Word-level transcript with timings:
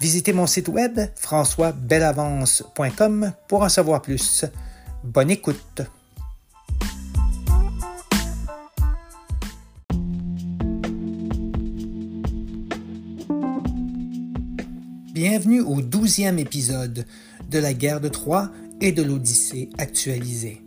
Visitez 0.00 0.32
mon 0.32 0.46
site 0.46 0.68
web 0.68 0.98
françoisbelavance.com 1.14 3.32
pour 3.48 3.60
en 3.60 3.68
savoir 3.68 4.00
plus. 4.00 4.46
Bonne 5.04 5.30
écoute. 5.30 5.82
Bienvenue 15.12 15.60
au 15.60 15.82
douzième 15.82 16.38
épisode 16.38 17.04
de 17.50 17.58
la 17.58 17.74
guerre 17.74 18.00
de 18.00 18.08
Troie 18.08 18.50
et 18.80 18.92
de 18.92 19.02
l'Odyssée 19.02 19.68
actualisée. 19.76 20.62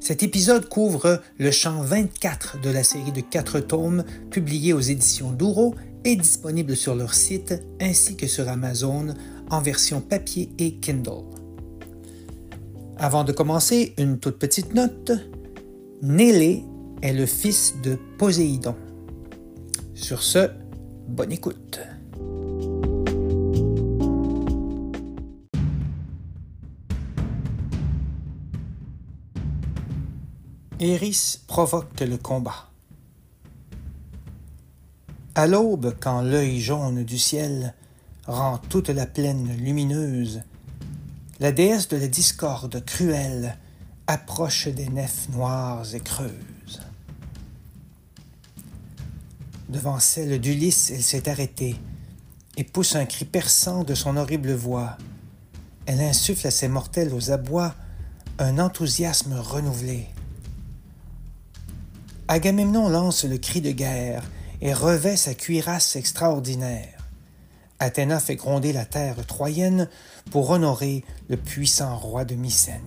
Cet 0.00 0.22
épisode 0.22 0.70
couvre 0.70 1.20
le 1.36 1.50
champ 1.50 1.82
24 1.82 2.62
de 2.62 2.70
la 2.70 2.82
série 2.82 3.12
de 3.12 3.20
quatre 3.20 3.60
tomes 3.60 4.04
publiés 4.30 4.72
aux 4.72 4.80
éditions 4.80 5.32
Douro 5.32 5.74
est 6.04 6.16
disponible 6.16 6.76
sur 6.76 6.94
leur 6.94 7.14
site 7.14 7.54
ainsi 7.80 8.16
que 8.16 8.26
sur 8.26 8.48
Amazon 8.48 9.14
en 9.50 9.60
version 9.60 10.00
papier 10.00 10.50
et 10.58 10.74
Kindle. 10.74 11.24
Avant 12.96 13.24
de 13.24 13.32
commencer, 13.32 13.94
une 13.96 14.18
toute 14.18 14.38
petite 14.38 14.74
note. 14.74 15.12
Nélé 16.02 16.64
est 17.02 17.12
le 17.12 17.26
fils 17.26 17.74
de 17.82 17.96
Poséidon. 18.18 18.74
Sur 19.94 20.22
ce, 20.22 20.50
bonne 21.08 21.32
écoute. 21.32 21.80
Eris 30.80 31.40
provoque 31.48 32.00
le 32.00 32.16
combat. 32.16 32.70
À 35.38 35.46
l'aube, 35.46 35.94
quand 36.00 36.20
l'œil 36.20 36.60
jaune 36.60 37.04
du 37.04 37.16
ciel 37.16 37.72
rend 38.26 38.58
toute 38.58 38.88
la 38.88 39.06
plaine 39.06 39.56
lumineuse, 39.56 40.42
la 41.38 41.52
déesse 41.52 41.86
de 41.86 41.96
la 41.96 42.08
discorde 42.08 42.84
cruelle 42.84 43.56
approche 44.08 44.66
des 44.66 44.88
nefs 44.88 45.28
noires 45.28 45.94
et 45.94 46.00
creuses. 46.00 46.82
Devant 49.68 50.00
celle 50.00 50.40
d'Ulysse, 50.40 50.90
elle 50.90 51.04
s'est 51.04 51.28
arrêtée 51.28 51.76
et 52.56 52.64
pousse 52.64 52.96
un 52.96 53.06
cri 53.06 53.24
perçant 53.24 53.84
de 53.84 53.94
son 53.94 54.16
horrible 54.16 54.54
voix. 54.54 54.98
Elle 55.86 56.00
insuffle 56.00 56.48
à 56.48 56.50
ses 56.50 56.66
mortels 56.66 57.14
aux 57.14 57.30
abois 57.30 57.76
un 58.40 58.58
enthousiasme 58.58 59.34
renouvelé. 59.34 60.08
Agamemnon 62.26 62.88
lance 62.88 63.24
le 63.24 63.38
cri 63.38 63.60
de 63.60 63.70
guerre 63.70 64.24
et 64.60 64.72
revêt 64.72 65.16
sa 65.16 65.34
cuirasse 65.34 65.96
extraordinaire. 65.96 67.08
Athéna 67.78 68.18
fait 68.18 68.36
gronder 68.36 68.72
la 68.72 68.84
terre 68.84 69.24
troyenne 69.26 69.88
pour 70.30 70.50
honorer 70.50 71.04
le 71.28 71.36
puissant 71.36 71.96
roi 71.96 72.24
de 72.24 72.34
Mycène. 72.34 72.82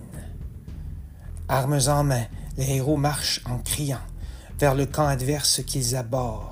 Armes 1.48 1.80
en 1.88 2.04
main, 2.04 2.26
les 2.58 2.72
héros 2.72 2.96
marchent 2.96 3.42
en 3.46 3.58
criant 3.58 4.00
vers 4.58 4.74
le 4.74 4.86
camp 4.86 5.06
adverse 5.06 5.62
qu'ils 5.64 5.96
abordent. 5.96 6.46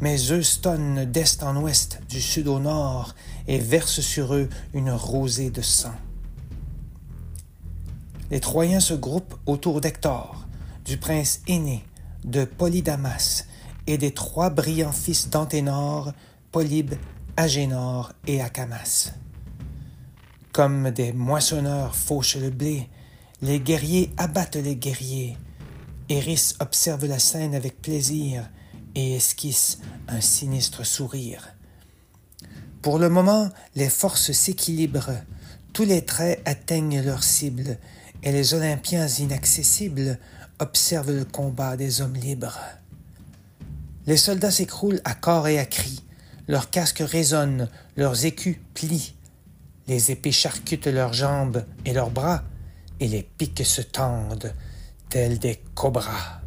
Mais 0.00 0.16
Zeus 0.16 0.60
tonne 0.60 1.04
d'est 1.06 1.42
en 1.42 1.56
ouest, 1.56 2.00
du 2.08 2.20
sud 2.20 2.48
au 2.48 2.58
nord, 2.58 3.14
et 3.48 3.58
verse 3.58 4.00
sur 4.00 4.34
eux 4.34 4.48
une 4.74 4.90
rosée 4.90 5.50
de 5.50 5.62
sang. 5.62 5.94
Les 8.30 8.40
Troyens 8.40 8.80
se 8.80 8.94
groupent 8.94 9.36
autour 9.46 9.80
d'Hector, 9.80 10.46
du 10.84 10.98
prince 10.98 11.40
aîné, 11.46 11.84
de 12.24 12.44
Polydamas 12.44 13.45
et 13.86 13.98
des 13.98 14.12
trois 14.12 14.50
brillants 14.50 14.92
fils 14.92 15.30
d'Anténor, 15.30 16.12
Polybe, 16.52 16.94
Agénor 17.36 18.12
et 18.26 18.40
Acamas. 18.40 19.12
Comme 20.52 20.90
des 20.90 21.12
moissonneurs 21.12 21.94
fauchent 21.94 22.36
le 22.36 22.50
blé, 22.50 22.88
les 23.42 23.60
guerriers 23.60 24.10
abattent 24.16 24.56
les 24.56 24.76
guerriers. 24.76 25.36
Eris 26.08 26.54
observe 26.60 27.04
la 27.06 27.18
scène 27.18 27.54
avec 27.54 27.82
plaisir 27.82 28.48
et 28.94 29.16
esquisse 29.16 29.78
un 30.08 30.20
sinistre 30.20 30.84
sourire. 30.84 31.54
Pour 32.80 32.98
le 32.98 33.10
moment, 33.10 33.50
les 33.74 33.90
forces 33.90 34.32
s'équilibrent, 34.32 35.20
tous 35.72 35.84
les 35.84 36.04
traits 36.04 36.40
atteignent 36.46 37.02
leur 37.02 37.22
cible, 37.22 37.78
et 38.22 38.32
les 38.32 38.54
Olympiens 38.54 39.08
inaccessibles 39.08 40.18
observent 40.58 41.12
le 41.12 41.24
combat 41.24 41.76
des 41.76 42.00
hommes 42.00 42.14
libres. 42.14 42.58
Les 44.06 44.16
soldats 44.16 44.52
s'écroulent 44.52 45.00
à 45.04 45.14
corps 45.14 45.48
et 45.48 45.58
à 45.58 45.66
cris. 45.66 46.04
Leurs 46.46 46.70
casques 46.70 47.02
résonnent, 47.04 47.68
leurs 47.96 48.24
écus 48.24 48.58
plient. 48.72 49.14
Les 49.88 50.12
épées 50.12 50.30
charcutent 50.30 50.86
leurs 50.86 51.12
jambes 51.12 51.64
et 51.84 51.92
leurs 51.92 52.10
bras, 52.10 52.44
et 53.00 53.08
les 53.08 53.24
piques 53.24 53.66
se 53.66 53.82
tendent, 53.82 54.52
tels 55.08 55.40
des 55.40 55.60
cobras. 55.74 56.40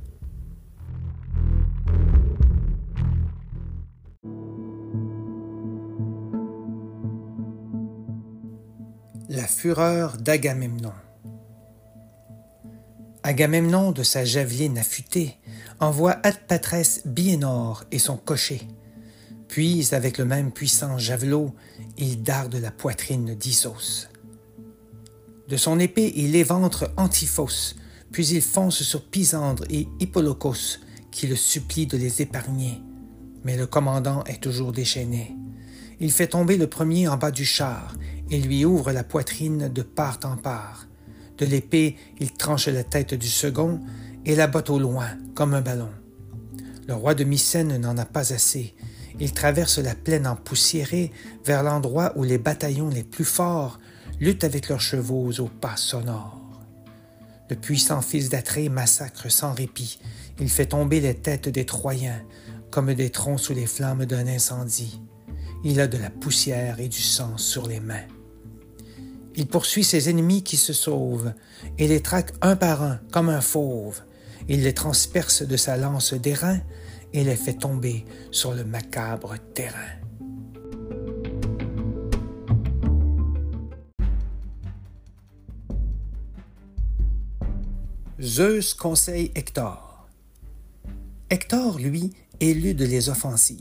La 9.27 9.45
fureur 9.45 10.17
d'Agamemnon. 10.17 10.93
Agamemnon, 13.23 13.91
de 13.91 14.01
sa 14.01 14.23
javeline 14.23 14.77
affûtée, 14.77 15.38
envoie 15.79 16.19
Adpatrès 16.23 17.01
Biénor 17.05 17.85
et 17.91 17.99
son 17.99 18.17
cocher. 18.17 18.61
Puis, 19.47 19.89
avec 19.93 20.17
le 20.17 20.25
même 20.25 20.51
puissant 20.51 20.97
javelot, 20.97 21.53
il 21.97 22.21
darde 22.21 22.55
la 22.55 22.71
poitrine 22.71 23.35
d'Issos. 23.35 24.07
De 25.47 25.57
son 25.57 25.79
épée, 25.79 26.13
il 26.15 26.35
éventre 26.35 26.91
Antiphos, 26.97 27.73
puis 28.11 28.27
il 28.27 28.41
fonce 28.41 28.83
sur 28.83 29.03
Pisandre 29.03 29.63
et 29.69 29.87
Hippolocos, 29.99 30.79
qui 31.11 31.27
le 31.27 31.35
supplient 31.35 31.87
de 31.87 31.97
les 31.97 32.21
épargner. 32.21 32.81
Mais 33.43 33.57
le 33.57 33.65
commandant 33.65 34.23
est 34.25 34.43
toujours 34.43 34.71
déchaîné. 34.71 35.35
Il 35.99 36.11
fait 36.11 36.27
tomber 36.27 36.57
le 36.57 36.67
premier 36.67 37.07
en 37.07 37.17
bas 37.17 37.31
du 37.31 37.45
char 37.45 37.95
et 38.29 38.39
lui 38.39 38.63
ouvre 38.63 38.91
la 38.91 39.03
poitrine 39.03 39.69
de 39.69 39.81
part 39.81 40.19
en 40.23 40.37
part. 40.37 40.87
De 41.37 41.45
l'épée, 41.45 41.95
il 42.19 42.31
tranche 42.31 42.67
la 42.67 42.83
tête 42.83 43.13
du 43.13 43.27
second 43.27 43.79
et 44.29 44.35
la 44.35 44.45
botte 44.45 44.69
au 44.69 44.77
loin, 44.77 45.07
comme 45.33 45.55
un 45.55 45.61
ballon. 45.61 45.89
Le 46.87 46.93
roi 46.93 47.15
de 47.15 47.23
Mycène 47.23 47.77
n'en 47.77 47.97
a 47.97 48.05
pas 48.05 48.31
assez. 48.31 48.75
Il 49.19 49.33
traverse 49.33 49.79
la 49.79 49.95
plaine 49.95 50.27
empoussiérée 50.27 51.11
vers 51.45 51.63
l'endroit 51.63 52.13
où 52.15 52.23
les 52.23 52.37
bataillons 52.37 52.89
les 52.89 53.03
plus 53.03 53.25
forts 53.25 53.79
luttent 54.19 54.43
avec 54.43 54.69
leurs 54.69 54.81
chevaux 54.81 55.31
au 55.39 55.47
pas 55.47 55.77
sonores. 55.77 56.39
Le 57.49 57.55
puissant 57.55 58.03
fils 58.03 58.29
d'Atrée 58.29 58.69
massacre 58.69 59.31
sans 59.31 59.51
répit. 59.51 59.99
Il 60.39 60.49
fait 60.51 60.67
tomber 60.67 60.99
les 60.99 61.15
têtes 61.15 61.49
des 61.49 61.65
Troyens 61.65 62.21
comme 62.69 62.93
des 62.93 63.09
troncs 63.09 63.39
sous 63.39 63.55
les 63.55 63.65
flammes 63.65 64.05
d'un 64.05 64.27
incendie. 64.27 65.01
Il 65.63 65.81
a 65.81 65.87
de 65.87 65.97
la 65.97 66.11
poussière 66.11 66.79
et 66.79 66.87
du 66.87 67.01
sang 67.01 67.35
sur 67.39 67.67
les 67.67 67.79
mains. 67.79 68.05
Il 69.35 69.47
poursuit 69.47 69.83
ses 69.83 70.07
ennemis 70.07 70.43
qui 70.43 70.57
se 70.57 70.71
sauvent 70.71 71.33
et 71.79 71.87
les 71.87 72.01
traque 72.01 72.33
un 72.43 72.55
par 72.55 72.83
un 72.83 72.99
comme 73.11 73.29
un 73.29 73.41
fauve. 73.41 74.03
Il 74.51 74.63
les 74.63 74.73
transperce 74.73 75.43
de 75.43 75.55
sa 75.55 75.77
lance 75.77 76.15
d'airain 76.15 76.59
et 77.13 77.23
les 77.23 77.35
fait 77.35 77.53
tomber 77.53 78.03
sur 78.31 78.53
le 78.53 78.63
macabre 78.63 79.35
terrain. 79.53 79.77
Zeus 88.19 88.73
conseille 88.73 89.31
Hector. 89.35 90.07
Hector, 91.29 91.77
lui, 91.77 92.13
élude 92.39 92.81
les 92.81 93.09
offensives. 93.09 93.59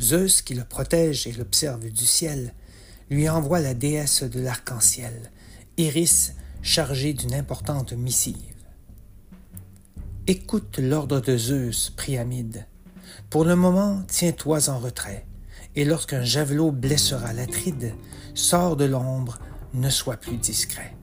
Zeus, 0.00 0.40
qui 0.40 0.54
le 0.54 0.64
protège 0.64 1.26
et 1.26 1.32
l'observe 1.32 1.90
du 1.90 2.06
ciel, 2.06 2.54
lui 3.10 3.28
envoie 3.28 3.58
la 3.58 3.74
déesse 3.74 4.22
de 4.22 4.40
l'arc-en-ciel, 4.40 5.32
Iris, 5.76 6.34
chargée 6.62 7.12
d'une 7.12 7.34
importante 7.34 7.92
missive. 7.92 8.59
Écoute 10.32 10.78
l'ordre 10.78 11.18
de 11.18 11.36
Zeus, 11.36 11.90
Priamide. 11.90 12.64
Pour 13.30 13.44
le 13.44 13.56
moment, 13.56 14.04
tiens-toi 14.06 14.70
en 14.70 14.78
retrait, 14.78 15.26
et 15.74 15.84
lorsqu'un 15.84 16.22
javelot 16.22 16.70
blessera 16.70 17.32
l'Atride, 17.32 17.94
sors 18.32 18.76
de 18.76 18.84
l'ombre, 18.84 19.40
ne 19.74 19.90
sois 19.90 20.18
plus 20.18 20.36
discret. 20.36 20.94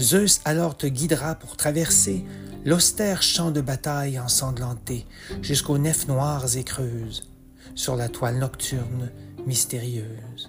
Zeus 0.00 0.40
alors 0.46 0.78
te 0.78 0.86
guidera 0.86 1.34
pour 1.34 1.58
traverser 1.58 2.24
l'austère 2.64 3.22
champ 3.22 3.50
de 3.50 3.60
bataille 3.60 4.18
ensanglanté 4.18 5.04
jusqu'aux 5.42 5.76
nefs 5.76 6.08
noires 6.08 6.56
et 6.56 6.64
creuses, 6.64 7.30
sur 7.74 7.96
la 7.96 8.08
toile 8.08 8.38
nocturne 8.38 9.10
mystérieuse. 9.46 10.48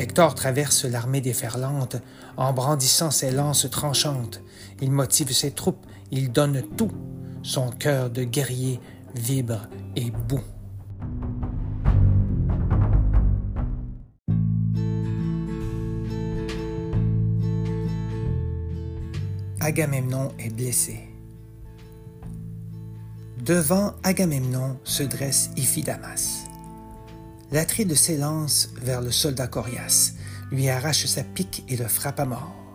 Hector 0.00 0.34
traverse 0.34 0.84
l'armée 0.84 1.20
déferlante 1.20 1.96
en 2.36 2.52
brandissant 2.52 3.10
ses 3.10 3.30
lances 3.30 3.68
tranchantes. 3.70 4.40
Il 4.80 4.90
motive 4.90 5.32
ses 5.32 5.50
troupes, 5.50 5.86
il 6.10 6.32
donne 6.32 6.62
tout. 6.76 6.92
Son 7.42 7.70
cœur 7.70 8.10
de 8.10 8.24
guerrier 8.24 8.80
vibre 9.14 9.68
et 9.96 10.10
bout. 10.10 10.42
Agamemnon 19.60 20.32
est 20.38 20.50
blessé. 20.50 21.08
Devant 23.44 23.94
Agamemnon 24.02 24.78
se 24.84 25.02
dresse 25.02 25.50
Iphidamas. 25.56 26.44
L'Atride 27.50 27.94
s'élance 27.94 28.70
vers 28.82 29.00
le 29.00 29.10
soldat 29.10 29.46
Corias, 29.46 30.12
lui 30.50 30.68
arrache 30.68 31.06
sa 31.06 31.22
pique 31.22 31.64
et 31.68 31.76
le 31.76 31.86
frappe 31.86 32.20
à 32.20 32.26
mort. 32.26 32.67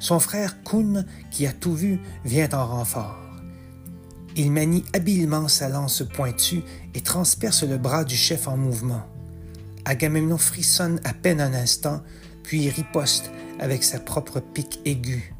Son 0.00 0.18
frère 0.18 0.62
Koun, 0.64 1.04
qui 1.30 1.46
a 1.46 1.52
tout 1.52 1.74
vu, 1.74 2.00
vient 2.24 2.48
en 2.52 2.66
renfort. 2.66 3.18
Il 4.34 4.50
manie 4.50 4.84
habilement 4.94 5.46
sa 5.46 5.68
lance 5.68 6.02
pointue 6.02 6.62
et 6.94 7.02
transperce 7.02 7.64
le 7.64 7.76
bras 7.76 8.04
du 8.04 8.16
chef 8.16 8.48
en 8.48 8.56
mouvement. 8.56 9.02
Agamemnon 9.84 10.38
frissonne 10.38 11.00
à 11.04 11.12
peine 11.12 11.40
un 11.40 11.52
instant, 11.52 12.00
puis 12.42 12.70
riposte 12.70 13.30
avec 13.58 13.84
sa 13.84 14.00
propre 14.00 14.40
pique 14.40 14.80
aiguë. 14.86 15.34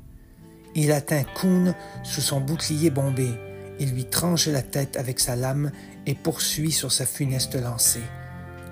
Il 0.75 0.93
atteint 0.93 1.25
Koun 1.35 1.75
sous 2.03 2.21
son 2.21 2.41
bouclier 2.41 2.91
bombé. 2.91 3.31
Il 3.79 3.93
lui 3.93 4.05
tranche 4.05 4.47
la 4.47 4.63
tête 4.63 4.99
avec 4.99 5.21
sa 5.21 5.37
lame 5.37 5.73
et 6.07 6.15
poursuit 6.15 6.73
sur 6.73 6.93
sa 6.93 7.07
funeste 7.07 7.55
lancée. 7.55 8.03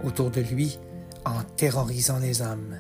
Autour 0.05 0.31
de 0.31 0.43
lui, 0.43 0.79
en 1.25 1.43
terrorisant 1.57 2.19
les 2.19 2.43
âmes. 2.43 2.79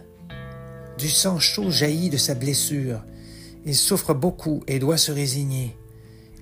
Du 0.99 1.09
sang 1.09 1.39
chaud 1.39 1.71
jaillit 1.71 2.11
de 2.11 2.17
sa 2.17 2.35
blessure. 2.35 3.00
Il 3.65 3.77
souffre 3.77 4.15
beaucoup 4.15 4.65
et 4.67 4.81
doit 4.81 4.97
se 4.97 5.12
résigner. 5.12 5.77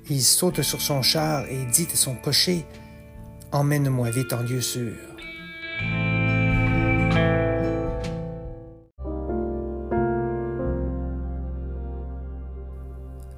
Il 0.08 0.23
saute 0.23 0.62
sur 0.62 0.81
son 0.81 1.03
char 1.03 1.44
et 1.50 1.67
dit 1.67 1.87
à 1.93 1.97
son 1.97 2.14
cocher 2.14 2.64
Emmène-moi 3.53 4.08
vite 4.11 4.32
en 4.32 4.41
lieu 4.41 4.62
sûr. 4.62 4.94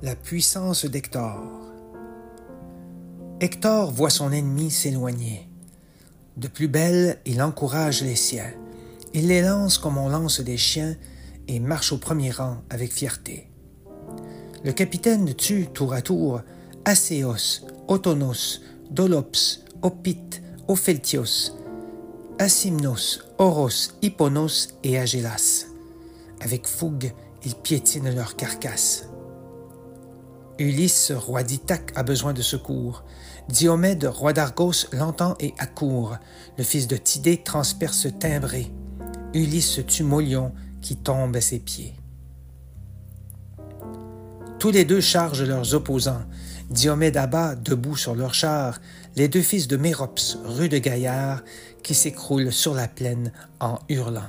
La 0.02 0.14
puissance 0.14 0.84
d'Hector. 0.84 1.42
Hector 3.40 3.90
voit 3.90 4.10
son 4.10 4.30
ennemi 4.30 4.70
s'éloigner. 4.70 5.48
De 6.36 6.46
plus 6.46 6.68
belle, 6.68 7.18
il 7.26 7.42
encourage 7.42 8.02
les 8.02 8.14
siens. 8.14 8.52
Il 9.14 9.28
les 9.28 9.42
lance 9.42 9.78
comme 9.78 9.98
on 9.98 10.08
lance 10.08 10.40
des 10.40 10.56
chiens 10.56 10.96
et 11.46 11.60
marche 11.60 11.92
au 11.92 11.98
premier 11.98 12.30
rang 12.30 12.62
avec 12.70 12.92
fierté. 12.92 13.50
Le 14.64 14.72
capitaine 14.72 15.34
tue 15.34 15.68
tour 15.72 15.92
à 15.94 16.02
tour 16.02 16.40
Acéos, 16.84 17.66
Otonos, 17.86 18.60
Dolops, 18.90 19.60
Opite, 19.82 20.42
Opheltios, 20.68 21.52
Asimnos, 22.38 23.24
Oros, 23.38 23.92
Hipponos 24.02 24.68
et 24.84 24.98
Agélas. 24.98 25.66
Avec 26.40 26.66
fougue, 26.66 27.12
ils 27.44 27.54
piétinent 27.54 28.14
leurs 28.14 28.36
carcasses. 28.36 29.08
Ulysse, 30.58 31.12
roi 31.12 31.44
d'Ithaque, 31.44 31.92
a 31.94 32.02
besoin 32.02 32.32
de 32.32 32.42
secours. 32.42 33.04
Diomède, 33.48 34.04
roi 34.04 34.32
d'Argos, 34.32 34.86
l'entend 34.92 35.34
et 35.40 35.54
accourt. 35.58 36.16
Le 36.58 36.64
fils 36.64 36.88
de 36.88 36.96
Tidée 36.96 37.42
transperce 37.42 38.08
timbré. 38.18 38.72
Ulysse 39.34 39.80
tue 39.86 40.04
Molion, 40.04 40.52
qui 40.80 40.96
tombe 40.96 41.36
à 41.36 41.40
ses 41.40 41.58
pieds. 41.58 41.94
Tous 44.58 44.70
les 44.70 44.84
deux 44.84 45.00
chargent 45.00 45.42
leurs 45.42 45.74
opposants. 45.74 46.24
Diomède 46.70 47.16
abat, 47.16 47.54
debout 47.54 47.96
sur 47.96 48.14
leur 48.14 48.34
char, 48.34 48.80
les 49.16 49.28
deux 49.28 49.42
fils 49.42 49.68
de 49.68 49.76
Mérops, 49.76 50.38
rue 50.44 50.68
de 50.68 50.78
Gaillard, 50.78 51.42
qui 51.82 51.94
s'écroulent 51.94 52.52
sur 52.52 52.74
la 52.74 52.88
plaine 52.88 53.32
en 53.60 53.78
hurlant. 53.88 54.28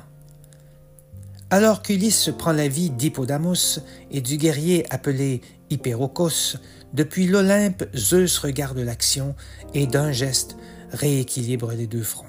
Alors 1.50 1.82
qu'Ulysse 1.82 2.30
prend 2.38 2.52
la 2.52 2.68
vie 2.68 2.92
d'Hippodamos 2.92 3.80
et 4.12 4.22
du 4.22 4.38
guerrier 4.38 4.86
appelé 4.92 5.42
Hyperocos, 5.70 6.58
depuis 6.94 7.28
l'Olympe, 7.28 7.84
Zeus 7.96 8.38
regarde 8.40 8.80
l'action 8.80 9.36
et 9.74 9.86
d'un 9.86 10.12
geste 10.12 10.56
rééquilibre 10.92 11.72
les 11.72 11.88
deux 11.88 12.04
fronts. 12.04 12.29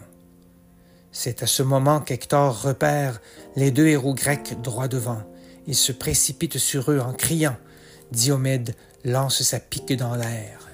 C'est 1.12 1.43
à 1.43 1.47
ce 1.47 1.62
moment 1.62 2.01
qu'Hector 2.01 2.62
repère 2.62 3.21
les 3.57 3.71
deux 3.71 3.89
héros 3.89 4.15
grecs 4.15 4.61
droit 4.62 4.89
devant. 4.89 5.23
Il 5.67 5.75
se 5.75 5.93
précipite 5.93 6.59
sur 6.59 6.91
eux 6.91 7.01
en 7.01 7.12
criant. 7.12 7.57
Diomède 8.12 8.75
lance 9.05 9.43
sa 9.43 9.61
pique 9.61 9.97
dans 9.97 10.15
l'air. 10.15 10.69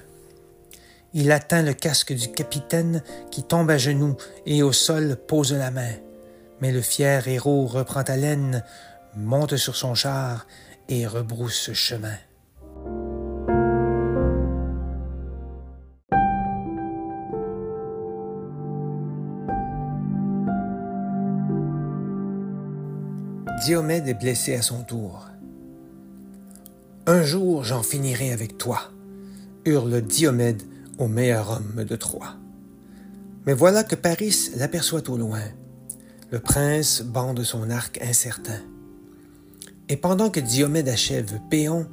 Il 1.13 1.31
atteint 1.31 1.63
le 1.63 1.73
casque 1.73 2.13
du 2.13 2.31
capitaine 2.31 3.01
qui 3.31 3.43
tombe 3.43 3.71
à 3.71 3.77
genoux 3.77 4.15
et 4.45 4.61
au 4.61 4.71
sol 4.71 5.17
pose 5.27 5.53
la 5.53 5.71
main. 5.71 5.93
Mais 6.61 6.71
le 6.71 6.81
fier 6.81 7.27
héros 7.27 7.65
reprend 7.65 8.01
haleine, 8.01 8.63
monte 9.15 9.57
sur 9.57 9.75
son 9.75 9.95
char 9.95 10.45
et 10.89 11.07
rebrousse 11.07 11.73
chemin. 11.73 12.17
Diomède 23.67 24.07
est 24.07 24.13
blessé 24.13 24.55
à 24.55 24.61
son 24.61 24.81
tour. 24.83 25.27
Un 27.05 27.21
jour 27.21 27.65
j'en 27.65 27.83
finirai 27.83 28.31
avec 28.31 28.57
toi, 28.57 28.93
hurle 29.65 29.99
Diomède 29.99 30.63
au 30.99 31.09
meilleur 31.09 31.51
homme 31.51 31.83
de 31.83 31.95
Troie. 31.97 32.37
Mais 33.45 33.51
voilà 33.51 33.83
que 33.83 33.95
Paris 33.95 34.51
l'aperçoit 34.55 35.09
au 35.09 35.17
loin. 35.17 35.41
Le 36.31 36.39
prince 36.39 37.01
bande 37.01 37.43
son 37.43 37.69
arc 37.69 37.99
incertain. 38.01 38.61
Et 39.89 39.97
pendant 39.97 40.29
que 40.29 40.39
Diomède 40.39 40.87
achève 40.87 41.37
Péon, 41.49 41.87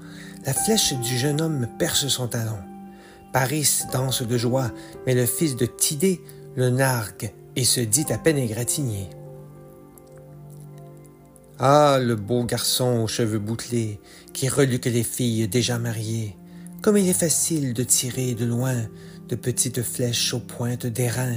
la 0.47 0.55
flèche 0.55 0.95
du 1.01 1.19
jeune 1.19 1.41
homme 1.41 1.67
perce 1.77 2.07
son 2.07 2.29
talon. 2.29 2.61
Paris 3.33 3.81
danse 3.93 4.23
de 4.23 4.39
joie, 4.39 4.71
mais 5.09 5.15
le 5.17 5.27
fils 5.27 5.57
de 5.57 5.67
Tidée 5.67 6.21
le 6.55 6.71
nargue 6.71 7.33
et 7.57 7.65
se 7.65 7.81
dit 7.81 8.07
à 8.11 8.19
peine 8.19 8.39
égratigné. 8.39 9.11
Ah, 11.61 12.01
le 12.03 12.17
beau 12.17 12.43
garçon 12.43 13.03
aux 13.03 13.07
cheveux 13.07 13.39
bouclés, 13.39 14.01
qui 14.33 14.49
reluque 14.49 14.87
les 14.87 15.05
filles 15.05 15.47
déjà 15.47 15.79
mariées. 15.79 16.37
Comme 16.83 16.97
il 16.97 17.09
est 17.09 17.13
facile 17.13 17.75
de 17.75 17.85
tirer 17.85 18.35
de 18.35 18.45
loin 18.45 18.75
de 19.29 19.37
petites 19.37 19.83
flèches 19.83 20.35
aux 20.35 20.41
pointes 20.41 20.87
d'airain. 20.87 21.37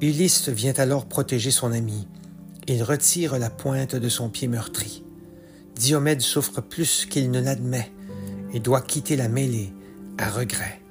Ulysse 0.00 0.48
vient 0.48 0.74
alors 0.74 1.06
protéger 1.06 1.52
son 1.52 1.70
ami. 1.70 2.08
Il 2.66 2.82
retire 2.82 3.38
la 3.38 3.48
pointe 3.48 3.94
de 3.94 4.08
son 4.08 4.28
pied 4.28 4.48
meurtri. 4.48 5.04
Diomède 5.76 6.20
souffre 6.20 6.60
plus 6.60 7.06
qu'il 7.06 7.30
ne 7.30 7.40
l'admet 7.40 7.92
et 8.52 8.58
doit 8.58 8.82
quitter 8.82 9.14
la 9.14 9.28
mêlée 9.28 9.72
à 10.18 10.28
regret. 10.28 10.81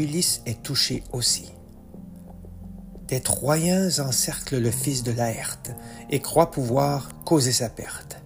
Ulysse 0.00 0.42
est 0.46 0.62
touché 0.62 1.04
aussi. 1.12 1.52
Des 3.08 3.20
Troyens 3.20 3.98
encerclent 4.00 4.58
le 4.58 4.70
fils 4.70 5.02
de 5.02 5.12
Laerte 5.12 5.72
et 6.10 6.20
croient 6.20 6.50
pouvoir 6.50 7.10
causer 7.24 7.52
sa 7.52 7.68
perte 7.68 8.20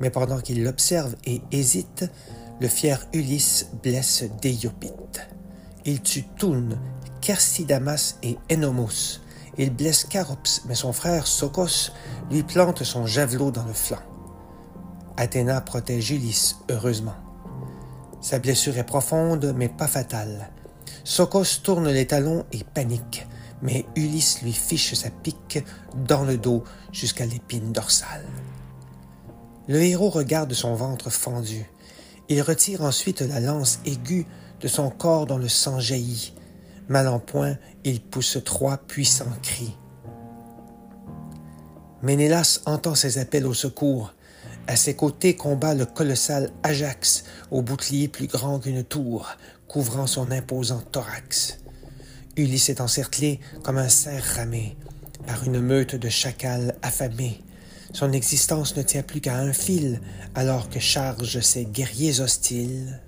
mais 0.00 0.10
pendant 0.10 0.40
qu'il 0.40 0.62
l'observe 0.62 1.14
et 1.24 1.40
hésite, 1.52 2.10
le 2.60 2.68
fier 2.68 3.06
Ulysse 3.12 3.68
blesse 3.82 4.24
Déiopite. 4.40 5.28
Il 5.84 6.00
tue 6.00 6.24
Toulne, 6.38 6.78
Kersidamas 7.20 8.16
et 8.22 8.38
Enomos, 8.50 9.20
Il 9.56 9.74
blesse 9.74 10.06
Charops, 10.10 10.62
mais 10.66 10.74
son 10.74 10.92
frère 10.92 11.26
Sokos 11.26 11.92
lui 12.30 12.42
plante 12.42 12.82
son 12.82 13.06
javelot 13.06 13.50
dans 13.50 13.64
le 13.64 13.72
flanc. 13.72 14.02
Athéna 15.16 15.60
protège 15.60 16.10
Ulysse, 16.10 16.56
heureusement. 16.70 17.14
Sa 18.20 18.38
blessure 18.38 18.76
est 18.78 18.84
profonde, 18.84 19.54
mais 19.56 19.68
pas 19.68 19.86
fatale. 19.86 20.50
Sokos 21.04 21.60
tourne 21.62 21.90
les 21.90 22.06
talons 22.06 22.46
et 22.50 22.64
panique, 22.64 23.26
mais 23.60 23.84
Ulysse 23.94 24.40
lui 24.40 24.54
fiche 24.54 24.94
sa 24.94 25.10
pique 25.10 25.62
dans 26.06 26.24
le 26.24 26.38
dos 26.38 26.64
jusqu'à 26.92 27.26
l'épine 27.26 27.72
dorsale. 27.72 28.24
Le 29.68 29.82
héros 29.82 30.08
regarde 30.08 30.54
son 30.54 30.74
ventre 30.74 31.10
fendu. 31.10 31.66
Il 32.30 32.40
retire 32.40 32.82
ensuite 32.82 33.20
la 33.20 33.38
lance 33.38 33.80
aiguë 33.84 34.26
de 34.60 34.68
son 34.68 34.88
corps 34.88 35.26
dont 35.26 35.36
le 35.36 35.48
sang 35.48 35.78
jaillit. 35.78 36.32
Mal 36.88 37.08
en 37.08 37.18
point, 37.18 37.56
il 37.84 38.00
pousse 38.00 38.38
trois 38.42 38.78
puissants 38.78 39.26
cris. 39.42 39.76
Ménélas 42.02 42.60
entend 42.64 42.94
ses 42.94 43.18
appels 43.18 43.46
au 43.46 43.54
secours. 43.54 44.14
À 44.66 44.76
ses 44.76 44.94
côtés 44.94 45.36
combat 45.36 45.74
le 45.74 45.84
colossal 45.84 46.50
Ajax, 46.62 47.24
au 47.50 47.60
bouclier 47.60 48.08
plus 48.08 48.26
grand 48.26 48.58
qu'une 48.58 48.84
tour, 48.84 49.28
couvrant 49.74 50.06
son 50.06 50.30
imposant 50.30 50.80
thorax. 50.92 51.58
Ulysse 52.36 52.68
est 52.68 52.80
encerclé 52.80 53.40
comme 53.64 53.76
un 53.76 53.88
cerf 53.88 54.36
ramé 54.36 54.76
par 55.26 55.42
une 55.42 55.60
meute 55.60 55.96
de 55.96 56.08
chacals 56.08 56.76
affamés. 56.80 57.42
Son 57.92 58.12
existence 58.12 58.76
ne 58.76 58.82
tient 58.82 59.02
plus 59.02 59.20
qu'à 59.20 59.36
un 59.36 59.52
fil 59.52 60.00
alors 60.36 60.68
que 60.68 60.78
chargent 60.78 61.40
ses 61.40 61.64
guerriers 61.64 62.20
hostiles. 62.20 63.00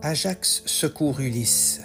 Ajax 0.00 0.62
secourt 0.64 1.18
Ulysse. 1.18 1.80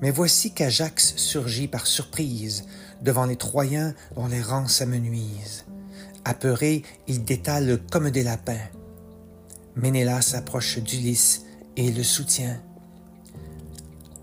Mais 0.00 0.10
voici 0.10 0.54
qu'Ajax 0.54 1.16
surgit 1.16 1.68
par 1.68 1.86
surprise 1.86 2.64
devant 3.02 3.26
les 3.26 3.36
Troyens 3.36 3.94
dont 4.16 4.26
les 4.26 4.42
rangs 4.42 4.68
s'amenuisent. 4.68 5.64
Apeuré, 6.24 6.82
il 7.06 7.24
détale 7.24 7.80
comme 7.90 8.10
des 8.10 8.22
lapins. 8.22 8.68
Ménélas 9.76 10.22
s'approche 10.22 10.78
d'Ulysse 10.78 11.44
et 11.76 11.90
le 11.90 12.02
soutient. 12.02 12.60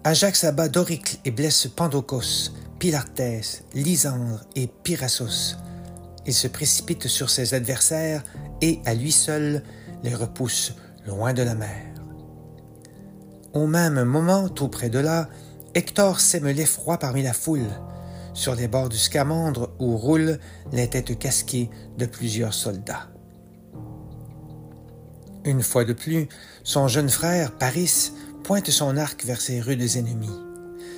Ajax 0.04 0.46
abat 0.46 0.70
Doricle 0.70 1.18
et 1.26 1.32
blesse 1.32 1.68
Pandocos, 1.68 2.52
Pilartès, 2.80 3.64
Lysandre 3.76 4.44
et 4.56 4.68
Pyrassos. 4.68 5.58
Il 6.26 6.34
se 6.34 6.48
précipite 6.48 7.08
sur 7.08 7.30
ses 7.30 7.54
adversaires 7.54 8.24
et, 8.62 8.80
à 8.86 8.96
lui 8.96 9.12
seul, 9.12 9.64
les 10.04 10.16
repousse 10.16 10.74
loin 11.06 11.34
de 11.34 11.44
la 11.44 11.54
mer. 11.54 11.86
Au 13.54 13.68
même 13.68 14.04
moment, 14.04 14.50
tout 14.50 14.70
près 14.70 14.90
de 14.90 15.00
là, 15.00 15.30
Hector 15.76 16.20
sème 16.20 16.48
l'effroi 16.48 16.98
parmi 16.98 17.22
la 17.22 17.34
foule, 17.34 17.68
sur 18.34 18.56
les 18.56 18.68
bords 18.68 18.90
du 18.90 18.98
Scamandre 18.98 19.72
où 19.80 19.98
roulent 19.98 20.40
les 20.72 20.90
têtes 20.90 21.18
casquées 21.18 21.70
de 21.98 22.06
plusieurs 22.06 22.54
soldats. 22.54 23.10
Une 25.44 25.64
fois 25.64 25.86
de 25.86 25.94
plus, 25.94 26.28
son 26.64 26.88
jeune 26.88 27.10
frère, 27.10 27.52
Paris, 27.52 28.12
pointe 28.44 28.70
son 28.70 28.96
arc 28.98 29.26
vers 29.26 29.42
ses 29.42 29.60
rudes 29.60 29.98
ennemis. 29.98 30.30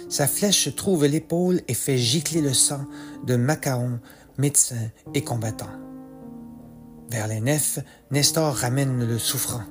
Sa 0.09 0.27
flèche 0.27 0.75
trouve 0.75 1.05
l'épaule 1.05 1.61
et 1.67 1.73
fait 1.73 1.97
gicler 1.97 2.41
le 2.41 2.53
sang 2.53 2.85
de 3.25 3.35
Macaon, 3.35 3.99
médecin 4.37 4.89
et 5.13 5.23
combattant. 5.23 5.71
Vers 7.09 7.27
les 7.27 7.41
nefs, 7.41 7.79
Nestor 8.11 8.53
ramène 8.53 9.07
le 9.07 9.17
souffrant. 9.17 9.63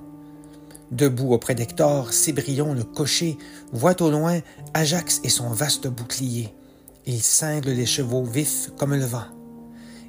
Debout 0.91 1.33
auprès 1.33 1.55
d'Hector, 1.55 2.13
Cébrion 2.13 2.75
le 2.75 2.85
cocher 2.85 3.39
voit 3.73 4.01
au 4.03 4.11
loin 4.11 4.41
Ajax 4.75 5.21
et 5.25 5.29
son 5.29 5.49
vaste 5.49 5.87
bouclier. 5.87 6.55
Il 7.05 7.21
cingle 7.21 7.71
les 7.71 7.87
chevaux 7.87 8.25
vifs 8.25 8.71
comme 8.79 8.95
le 8.95 9.05
vent. 9.05 9.27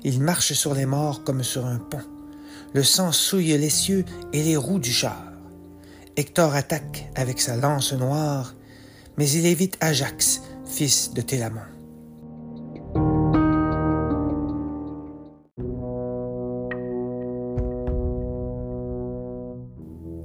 Il 0.03 0.21
marche 0.21 0.53
sur 0.53 0.75
les 0.75 0.85
morts 0.85 1.23
comme 1.23 1.41
sur 1.41 1.65
un 1.65 1.79
pont. 1.79 2.01
Le 2.73 2.83
sang 2.83 3.11
souille 3.11 3.57
les 3.57 3.69
cieux 3.69 4.05
et 4.31 4.43
les 4.43 4.57
roues 4.57 4.79
du 4.79 4.91
char. 4.91 5.33
Hector 6.15 6.53
attaque 6.53 7.09
avec 7.15 7.41
sa 7.41 7.55
lance 7.55 7.93
noire, 7.93 8.53
mais 9.17 9.27
il 9.27 9.47
évite 9.47 9.77
Ajax, 9.81 10.41
fils 10.65 11.13
de 11.13 11.21
Télamon. 11.21 11.61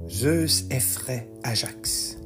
Zeus 0.07 0.65
effraie 0.69 1.31
Ajax. 1.43 2.18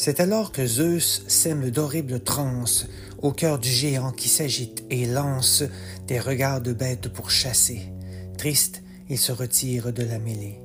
C'est 0.00 0.20
alors 0.20 0.52
que 0.52 0.64
Zeus 0.64 1.24
sème 1.26 1.70
d'horribles 1.70 2.20
transes 2.20 2.86
au 3.20 3.32
cœur 3.32 3.58
du 3.58 3.68
géant 3.68 4.12
qui 4.12 4.28
s'agite 4.28 4.84
et 4.90 5.06
lance 5.06 5.64
des 6.06 6.20
regards 6.20 6.60
de 6.60 6.72
bête 6.72 7.08
pour 7.08 7.32
chasser. 7.32 7.80
Triste, 8.36 8.84
il 9.10 9.18
se 9.18 9.32
retire 9.32 9.92
de 9.92 10.04
la 10.04 10.20
mêlée. 10.20 10.60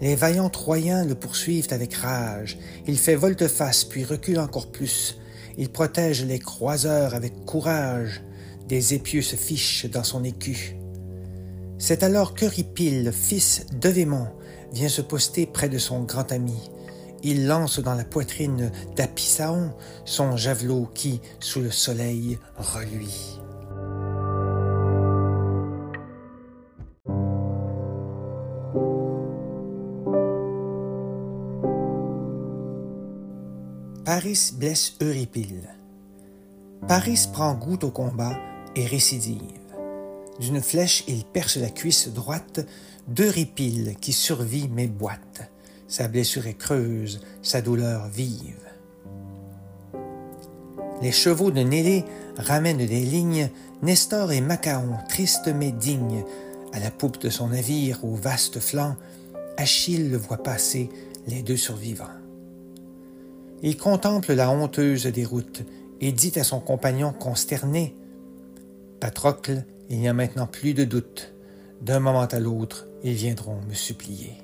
Les 0.00 0.16
vaillants 0.16 0.48
Troyens 0.48 1.04
le 1.04 1.16
poursuivent 1.16 1.68
avec 1.70 1.92
rage. 1.92 2.56
Il 2.86 2.96
fait 2.96 3.14
volte-face 3.14 3.84
puis 3.84 4.04
recule 4.04 4.38
encore 4.38 4.72
plus. 4.72 5.18
Il 5.58 5.68
protège 5.68 6.24
les 6.24 6.38
croiseurs 6.38 7.14
avec 7.14 7.44
courage. 7.44 8.22
Des 8.68 8.94
épieux 8.94 9.20
se 9.20 9.36
fichent 9.36 9.84
dans 9.84 10.04
son 10.04 10.24
écu. 10.24 10.76
C'est 11.76 12.02
alors 12.02 12.34
qu'Euripile, 12.34 13.12
fils 13.12 13.66
d'Evémon, 13.70 14.28
vient 14.72 14.88
se 14.88 15.02
poster 15.02 15.44
près 15.44 15.68
de 15.68 15.76
son 15.76 16.04
grand 16.04 16.32
ami. 16.32 16.70
Il 17.22 17.46
lance 17.46 17.80
dans 17.80 17.94
la 17.94 18.04
poitrine 18.04 18.70
d'Apisaon 18.96 19.72
son 20.04 20.36
javelot 20.36 20.88
qui, 20.94 21.20
sous 21.40 21.60
le 21.60 21.70
soleil, 21.70 22.38
reluit. 22.56 23.40
Paris 34.04 34.52
blesse 34.54 34.94
Euripile. 35.02 35.68
Paris 36.86 37.28
prend 37.30 37.54
goût 37.54 37.78
au 37.82 37.90
combat 37.90 38.38
et 38.74 38.86
récidive. 38.86 39.38
D'une 40.40 40.62
flèche, 40.62 41.04
il 41.08 41.24
perce 41.24 41.56
la 41.56 41.68
cuisse 41.68 42.08
droite 42.08 42.66
d'Euripile 43.06 43.96
qui 44.00 44.12
survit 44.12 44.68
mais 44.68 44.86
boite. 44.86 45.50
Sa 45.88 46.06
blessure 46.06 46.46
est 46.46 46.58
creuse, 46.58 47.20
sa 47.42 47.62
douleur 47.62 48.08
vive. 48.08 48.68
Les 51.00 51.12
chevaux 51.12 51.50
de 51.50 51.60
Nélé 51.60 52.04
ramènent 52.36 52.76
des 52.76 53.00
lignes, 53.00 53.48
Nestor 53.82 54.32
et 54.32 54.42
Macaon, 54.42 54.96
tristes 55.08 55.48
mais 55.48 55.72
dignes, 55.72 56.24
à 56.72 56.80
la 56.80 56.90
poupe 56.90 57.20
de 57.20 57.30
son 57.30 57.48
navire 57.48 58.04
au 58.04 58.14
vaste 58.14 58.60
flanc, 58.60 58.96
Achille 59.56 60.10
le 60.10 60.18
voit 60.18 60.42
passer, 60.42 60.90
les 61.26 61.42
deux 61.42 61.56
survivants. 61.56 62.06
Il 63.62 63.76
contemple 63.76 64.34
la 64.34 64.50
honteuse 64.50 65.06
déroute 65.06 65.62
et 66.00 66.12
dit 66.12 66.38
à 66.38 66.44
son 66.44 66.60
compagnon 66.60 67.12
consterné 67.12 67.96
Patrocle, 69.00 69.64
il 69.88 69.98
n'y 69.98 70.08
a 70.08 70.12
maintenant 70.12 70.46
plus 70.46 70.74
de 70.74 70.84
doute. 70.84 71.32
D'un 71.80 72.00
moment 72.00 72.22
à 72.22 72.40
l'autre, 72.40 72.86
ils 73.04 73.14
viendront 73.14 73.60
me 73.68 73.74
supplier. 73.74 74.34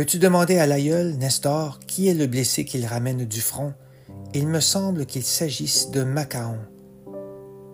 Peux-tu 0.00 0.18
demander 0.18 0.56
à 0.56 0.66
l'aïeul, 0.66 1.18
Nestor, 1.18 1.78
qui 1.80 2.08
est 2.08 2.14
le 2.14 2.26
blessé 2.26 2.64
qu'il 2.64 2.86
ramène 2.86 3.26
du 3.26 3.42
front? 3.42 3.74
Il 4.32 4.48
me 4.48 4.60
semble 4.60 5.04
qu'il 5.04 5.22
s'agisse 5.22 5.90
de 5.90 6.04
Macaon. 6.04 6.56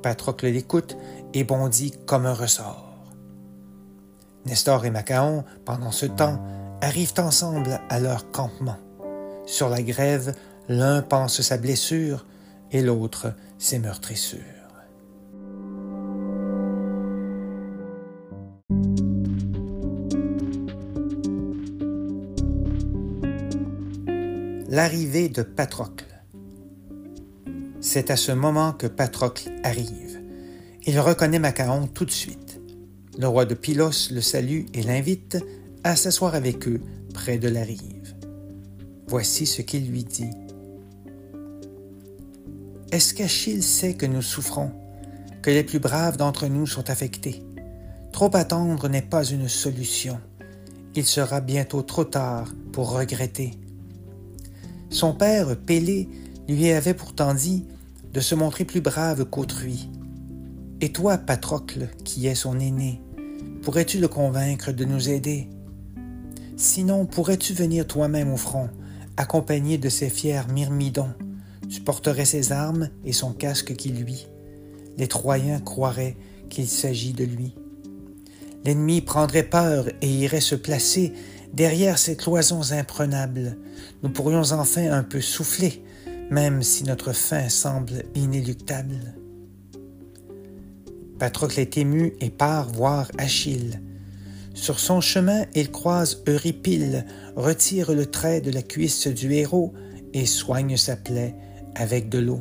Patrocle 0.03 0.49
l'écoute 0.49 0.97
et 1.35 1.45
bondit 1.45 1.93
comme 2.05 2.27
un 2.27 2.35
ressort. 2.35 3.13
Nestor 4.45 4.87
et 4.87 4.91
Macaon, 4.91 5.45
pendant 5.65 5.93
ce 5.93 6.07
temps, 6.07 6.45
arrivent 6.81 7.15
ensemble 7.19 7.79
à 7.89 8.01
leur 8.01 8.29
campement. 8.33 8.79
Sur 9.47 9.69
la 9.69 9.83
grève, 9.83 10.35
l'un 10.69 11.03
pense 11.03 11.43
sa 11.43 11.59
blessure 11.59 12.27
et 12.73 12.83
l'autre 12.83 13.35
ses 13.57 13.79
meurtrissures. 13.79 14.56
L'arrivée 24.77 25.31
de 25.31 25.41
Patrocle. 25.41 26.05
C'est 27.81 28.11
à 28.11 28.17
ce 28.17 28.31
moment 28.31 28.75
que 28.75 28.87
Patrocle 28.87 29.51
arrive. 29.63 30.21
Il 30.85 31.01
reconnaît 31.01 31.39
Macaon 31.39 31.87
tout 31.87 32.05
de 32.05 32.11
suite. 32.11 32.61
Le 33.19 33.27
roi 33.27 33.47
de 33.47 33.55
Pylos 33.55 34.11
le 34.11 34.21
salue 34.21 34.67
et 34.75 34.83
l'invite 34.83 35.39
à 35.83 35.97
s'asseoir 35.97 36.35
avec 36.35 36.69
eux 36.69 36.83
près 37.15 37.39
de 37.39 37.49
la 37.49 37.63
rive. 37.63 38.17
Voici 39.07 39.47
ce 39.47 39.63
qu'il 39.63 39.91
lui 39.91 40.05
dit. 40.05 40.29
Est-ce 42.93 43.15
qu'Achille 43.15 43.63
sait 43.63 43.95
que 43.95 44.05
nous 44.05 44.21
souffrons, 44.21 44.73
que 45.41 45.51
les 45.51 45.65
plus 45.65 45.79
braves 45.79 46.19
d'entre 46.19 46.49
nous 46.49 46.67
sont 46.67 46.91
affectés? 46.91 47.43
Trop 48.13 48.31
attendre 48.37 48.91
n'est 48.91 49.01
pas 49.01 49.25
une 49.25 49.49
solution. 49.49 50.21
Il 50.95 51.07
sera 51.07 51.41
bientôt 51.41 51.81
trop 51.81 52.05
tard 52.05 52.53
pour 52.73 52.91
regretter. 52.91 53.53
Son 54.91 55.13
père, 55.13 55.57
Pélée, 55.57 56.09
lui 56.49 56.71
avait 56.71 56.95
pourtant 56.95 57.35
dit 57.35 57.65
de 58.13 58.21
se 58.21 58.35
montrer 58.35 58.65
plus 58.65 58.81
brave 58.81 59.25
qu'autrui. 59.25 59.89
Et 60.81 60.93
toi, 60.93 61.19
Patrocle, 61.19 61.89
qui 62.05 62.27
es 62.27 62.35
son 62.35 62.61
aîné, 62.61 63.01
pourrais-tu 63.63 63.99
le 63.99 64.09
convaincre 64.09 64.73
de 64.73 64.85
nous 64.85 65.09
aider? 65.09 65.49
Sinon, 66.57 67.05
pourrais-tu 67.05 67.53
venir 67.53 67.87
toi-même 67.87 68.33
au 68.33 68.37
front, 68.37 68.71
accompagné 69.17 69.77
de 69.77 69.89
ces 69.89 70.09
fiers 70.09 70.43
myrmidons? 70.53 71.13
Tu 71.69 71.81
porterais 71.81 72.25
ses 72.25 72.53
armes 72.53 72.91
et 73.05 73.13
son 73.13 73.33
casque 73.33 73.75
qui 73.75 73.89
lui. 73.89 74.29
Les 74.99 75.09
Troyens 75.09 75.59
croiraient 75.59 76.17
qu'il 76.49 76.69
s'agit 76.69 77.13
de 77.13 77.25
lui. 77.25 77.55
L'ennemi 78.65 79.01
prendrait 79.01 79.43
peur 79.43 79.89
et 80.01 80.09
irait 80.09 80.41
se 80.41 80.55
placer 80.55 81.13
derrière 81.57 81.99
ces 81.99 82.17
cloisons 82.17 82.73
imprenables. 82.73 83.57
Nous 84.03 84.11
pourrions 84.11 84.53
enfin 84.53 84.93
un 84.93 85.03
peu 85.03 85.21
souffler, 85.21 85.83
même 86.31 86.63
si 86.63 86.85
notre 86.85 87.13
fin 87.13 87.49
semble 87.49 88.05
inéluctable. 88.15 89.15
Patrocle 91.19 91.61
est 91.61 91.79
ému 91.79 92.13
et 92.21 92.29
part 92.29 92.69
voir 92.69 93.11
Achille. 93.17 93.81
Sur 94.53 94.79
son 94.79 95.01
chemin, 95.01 95.45
il 95.55 95.71
croise 95.71 96.23
Euripyle, 96.27 97.07
retire 97.37 97.93
le 97.93 98.07
trait 98.07 98.43
de 98.43 98.51
la 98.51 98.63
cuisse 98.63 99.07
du 99.07 99.33
héros 99.33 99.73
et 100.13 100.27
soigne 100.27 100.77
sa 100.77 100.97
plaie 100.97 101.35
avec 101.75 102.11
de 102.11 102.19
l'eau. 102.19 102.41